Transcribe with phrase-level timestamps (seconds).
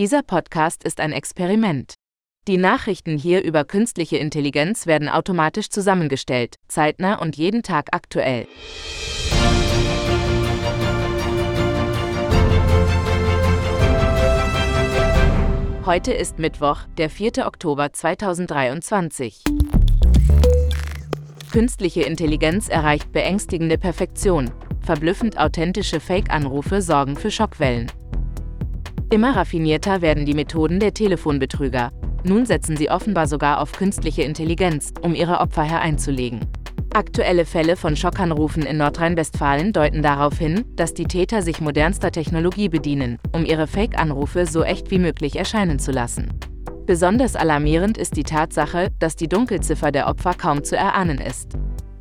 [0.00, 1.92] Dieser Podcast ist ein Experiment.
[2.48, 8.46] Die Nachrichten hier über künstliche Intelligenz werden automatisch zusammengestellt, zeitnah und jeden Tag aktuell.
[15.84, 17.46] Heute ist Mittwoch, der 4.
[17.46, 19.44] Oktober 2023.
[21.52, 24.50] Künstliche Intelligenz erreicht beängstigende Perfektion.
[24.80, 27.92] Verblüffend authentische Fake-Anrufe sorgen für Schockwellen.
[29.12, 31.90] Immer raffinierter werden die Methoden der Telefonbetrüger.
[32.22, 36.46] Nun setzen sie offenbar sogar auf künstliche Intelligenz, um ihre Opfer hereinzulegen.
[36.94, 42.68] Aktuelle Fälle von Schockanrufen in Nordrhein-Westfalen deuten darauf hin, dass die Täter sich modernster Technologie
[42.68, 46.28] bedienen, um ihre Fake-Anrufe so echt wie möglich erscheinen zu lassen.
[46.86, 51.58] Besonders alarmierend ist die Tatsache, dass die Dunkelziffer der Opfer kaum zu erahnen ist.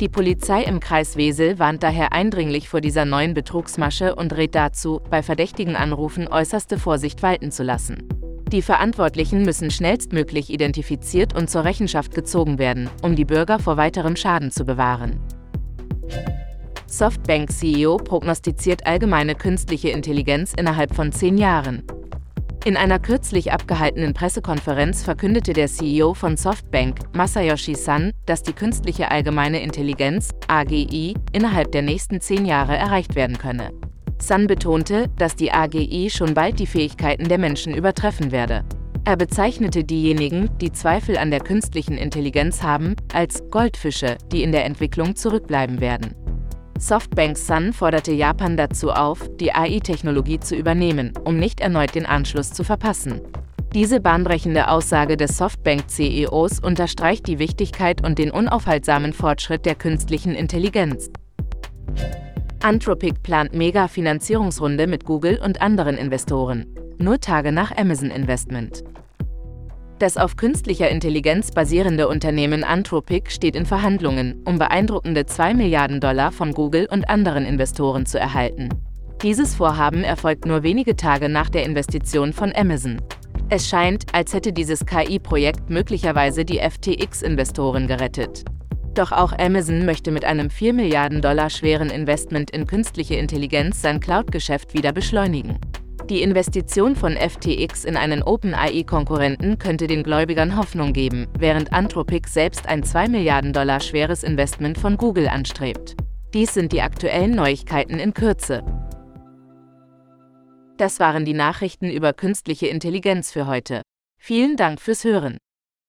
[0.00, 5.02] Die Polizei im Kreis Wesel warnt daher eindringlich vor dieser neuen Betrugsmasche und rät dazu,
[5.10, 8.08] bei verdächtigen Anrufen äußerste Vorsicht walten zu lassen.
[8.50, 14.16] Die Verantwortlichen müssen schnellstmöglich identifiziert und zur Rechenschaft gezogen werden, um die Bürger vor weiterem
[14.16, 15.20] Schaden zu bewahren.
[16.86, 21.82] Softbank-CEO prognostiziert allgemeine künstliche Intelligenz innerhalb von zehn Jahren.
[22.66, 29.10] In einer kürzlich abgehaltenen Pressekonferenz verkündete der CEO von Softbank, Masayoshi Son, dass die künstliche
[29.10, 33.70] allgemeine Intelligenz, AGI, innerhalb der nächsten zehn Jahre erreicht werden könne.
[34.20, 38.62] Sun betonte, dass die AGI schon bald die Fähigkeiten der Menschen übertreffen werde.
[39.06, 44.66] Er bezeichnete diejenigen, die Zweifel an der künstlichen Intelligenz haben, als Goldfische, die in der
[44.66, 46.14] Entwicklung zurückbleiben werden.
[46.80, 52.52] Softbank Sun forderte Japan dazu auf, die AI-Technologie zu übernehmen, um nicht erneut den Anschluss
[52.52, 53.20] zu verpassen.
[53.74, 61.10] Diese bahnbrechende Aussage des Softbank-CEOs unterstreicht die Wichtigkeit und den unaufhaltsamen Fortschritt der künstlichen Intelligenz.
[62.62, 66.66] Anthropic plant Mega-Finanzierungsrunde mit Google und anderen Investoren.
[66.98, 68.84] Nur Tage nach Amazon Investment.
[70.00, 76.32] Das auf künstlicher Intelligenz basierende Unternehmen Anthropic steht in Verhandlungen, um beeindruckende 2 Milliarden Dollar
[76.32, 78.70] von Google und anderen Investoren zu erhalten.
[79.22, 82.96] Dieses Vorhaben erfolgt nur wenige Tage nach der Investition von Amazon.
[83.50, 88.46] Es scheint, als hätte dieses KI-Projekt möglicherweise die FTX-Investoren gerettet.
[88.94, 94.00] Doch auch Amazon möchte mit einem 4 Milliarden Dollar schweren Investment in künstliche Intelligenz sein
[94.00, 95.58] Cloud-Geschäft wieder beschleunigen.
[96.10, 102.66] Die Investition von FTX in einen OpenAI-Konkurrenten könnte den Gläubigern Hoffnung geben, während Anthropic selbst
[102.66, 105.94] ein 2 Milliarden Dollar schweres Investment von Google anstrebt.
[106.34, 108.64] Dies sind die aktuellen Neuigkeiten in Kürze.
[110.78, 113.82] Das waren die Nachrichten über künstliche Intelligenz für heute.
[114.18, 115.38] Vielen Dank fürs Hören.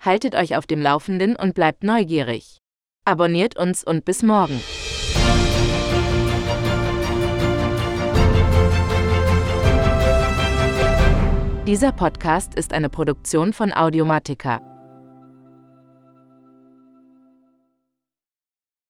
[0.00, 2.58] Haltet euch auf dem Laufenden und bleibt neugierig.
[3.04, 4.60] Abonniert uns und bis morgen.
[11.66, 14.73] Dieser Podcast ist eine Produktion von Audiomatica.